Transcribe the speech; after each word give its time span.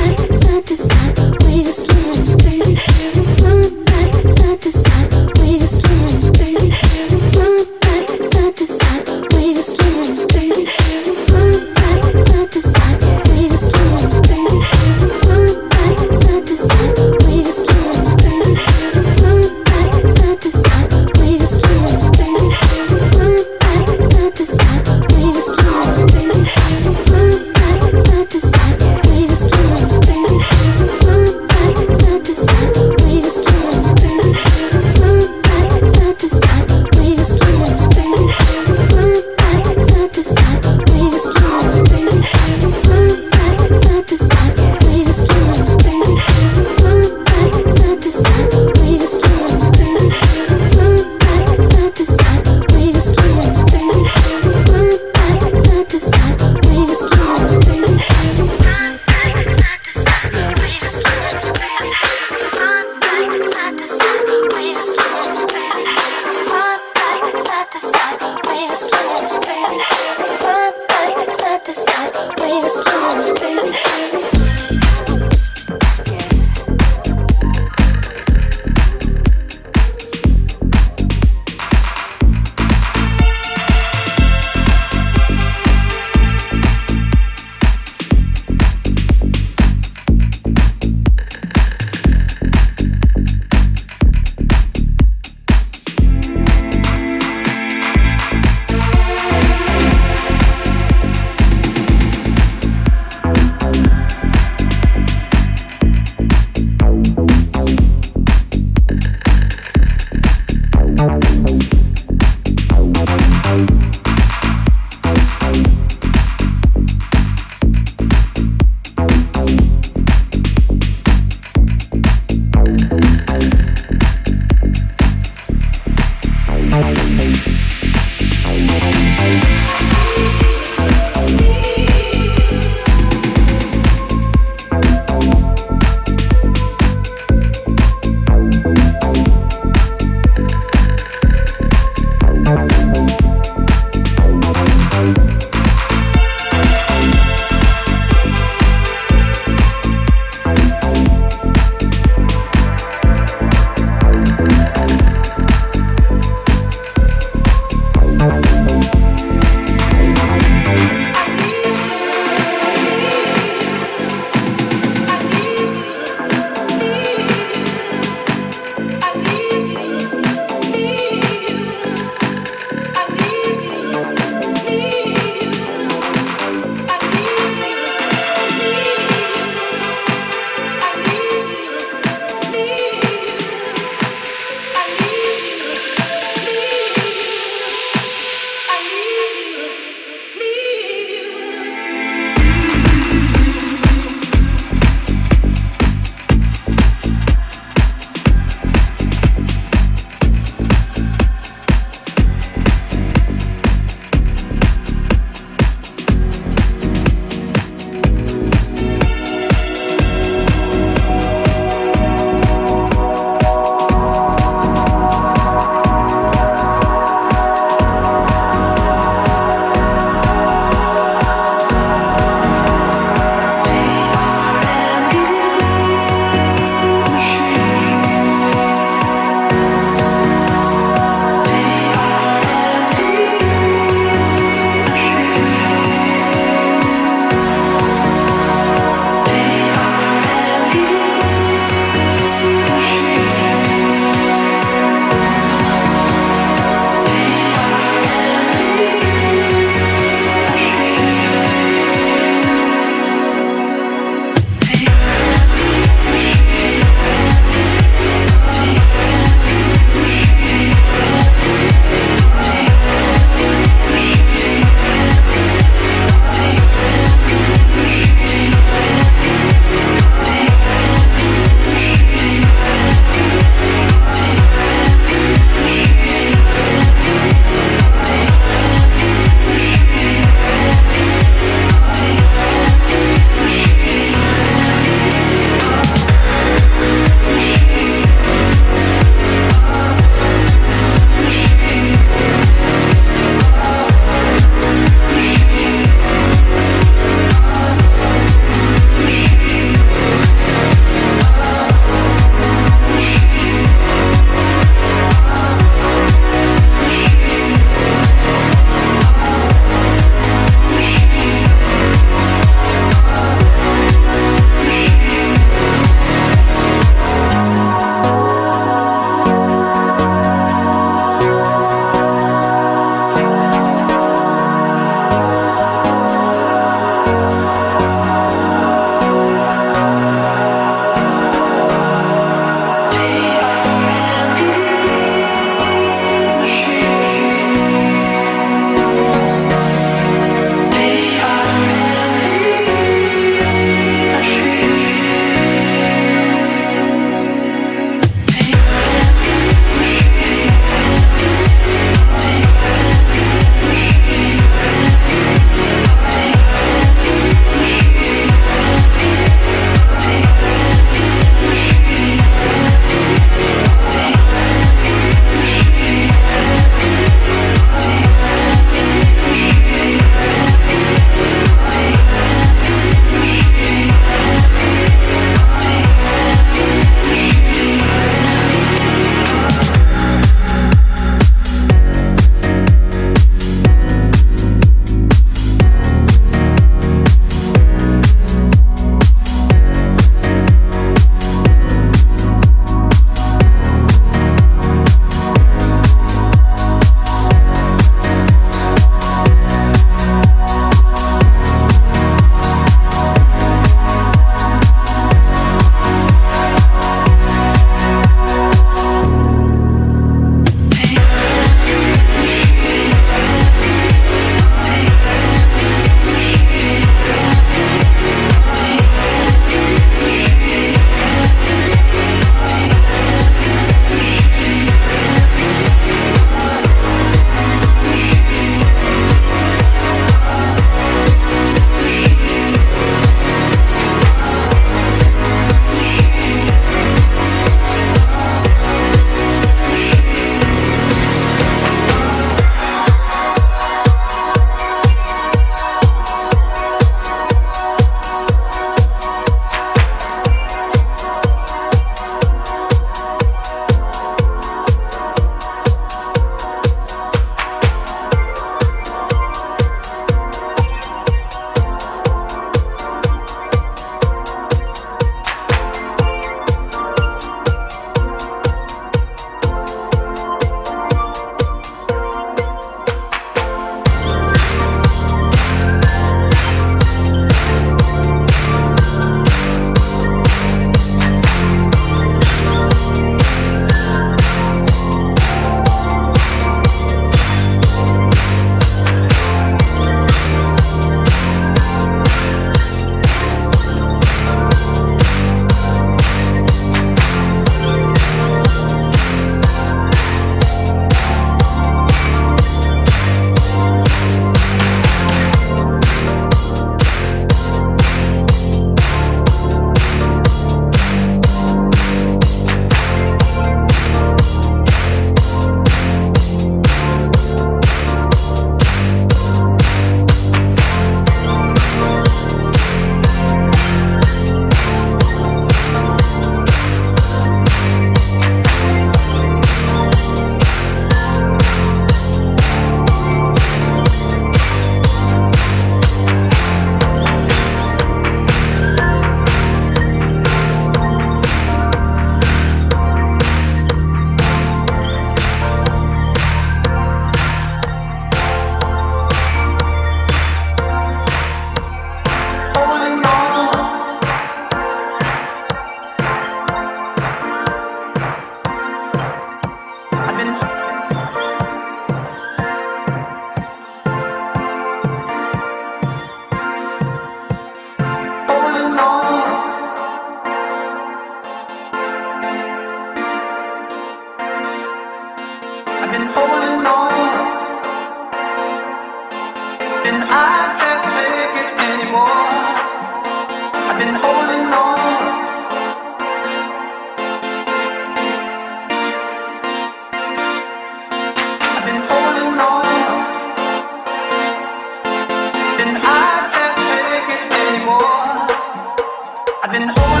I've 599.53 599.59
been 599.59 599.67
holding 599.67 600.00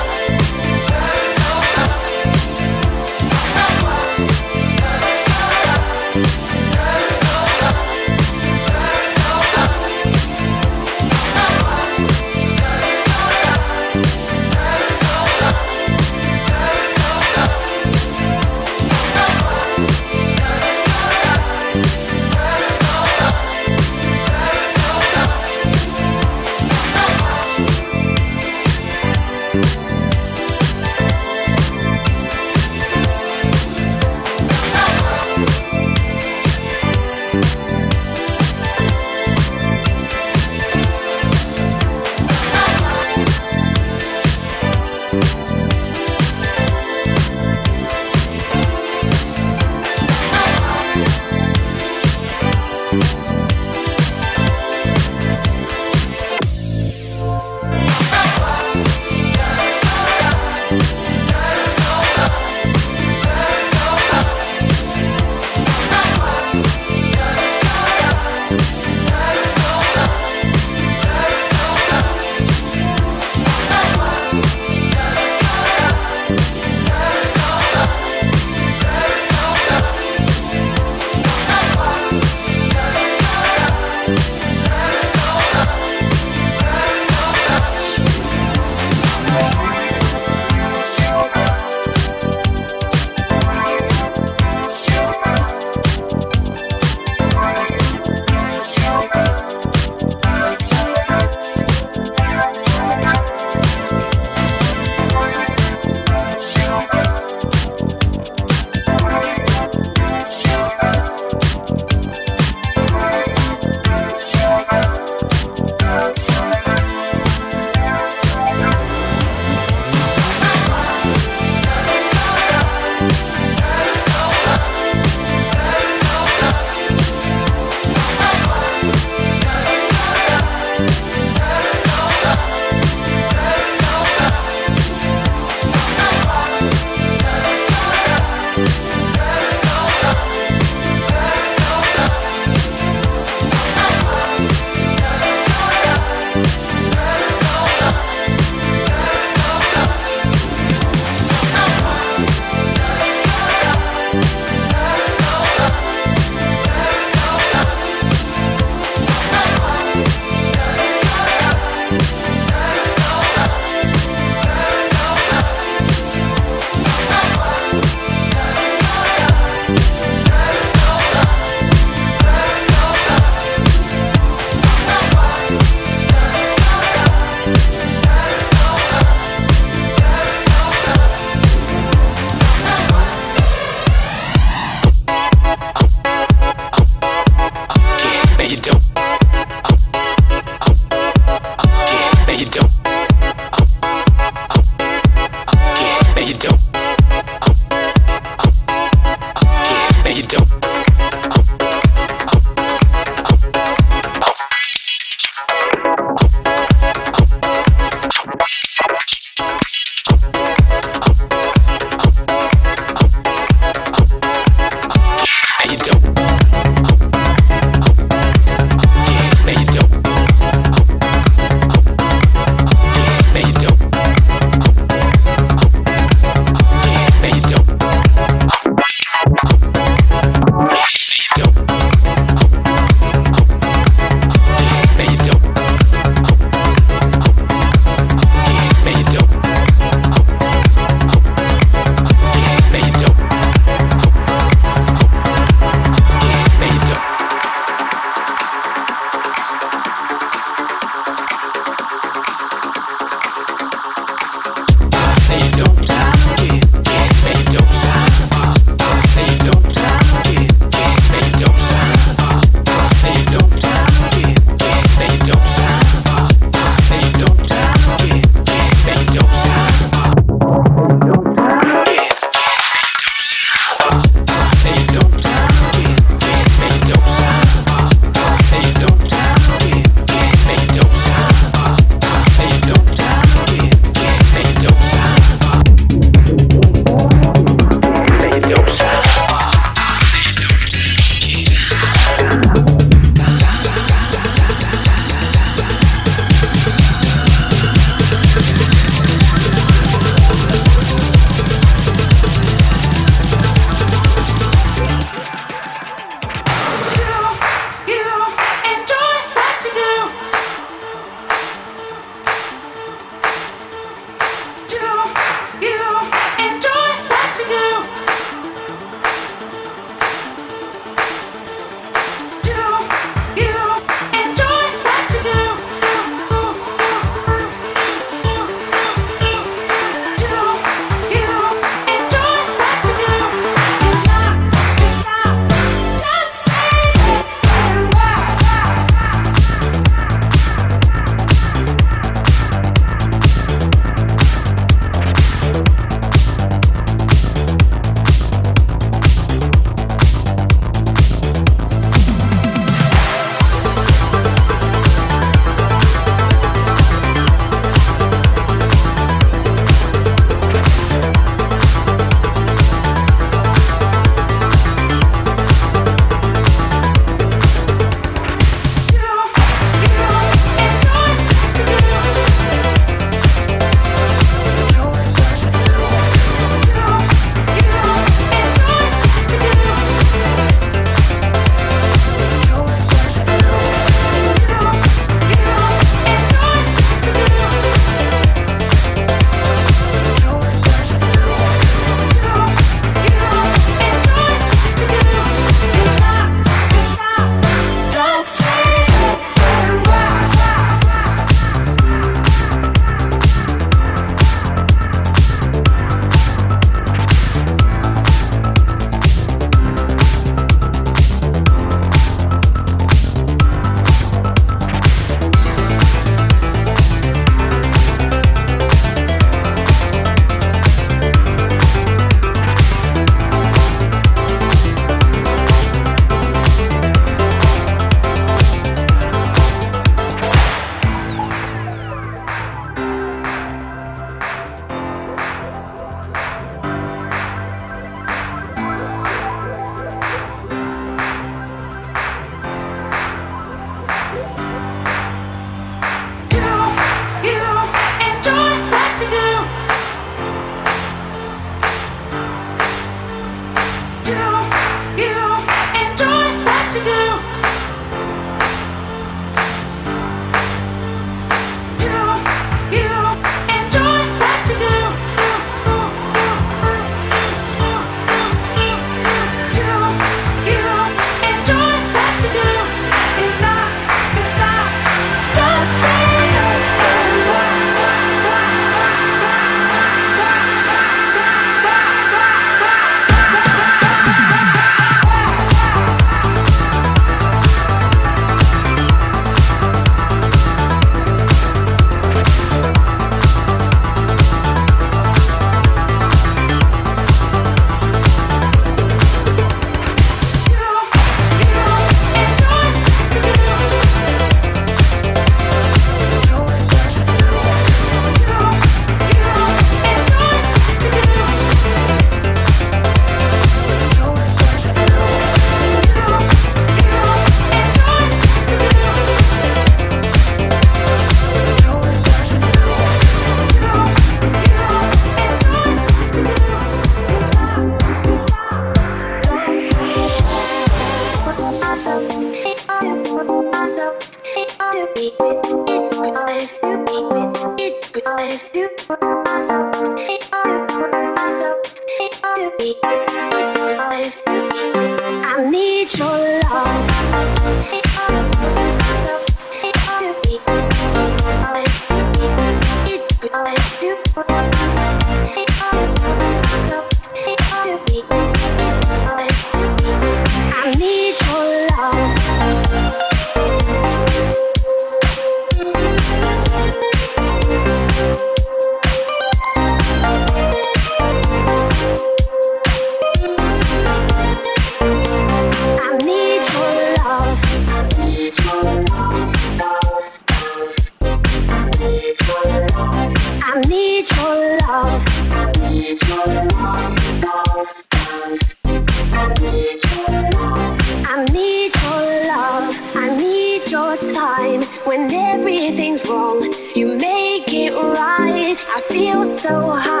feel 599.11 599.25
so 599.25 599.71
hot. 599.71 600.00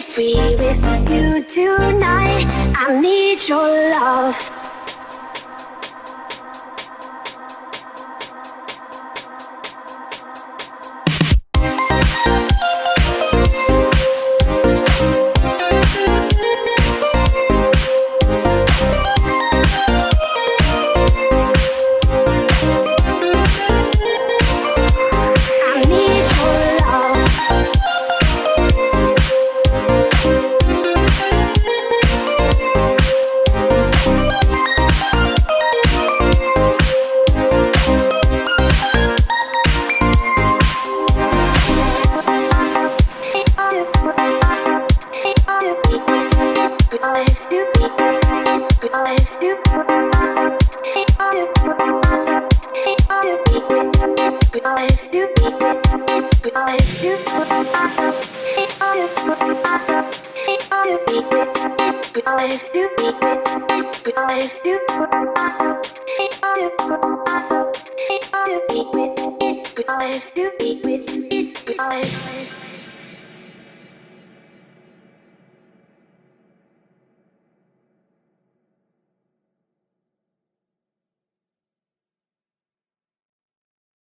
free 0.00 0.54
with 0.56 0.78
you 1.10 1.42
tonight. 1.46 2.44
I 2.76 2.98
need 3.00 3.46
your 3.48 3.58
love. 3.90 4.57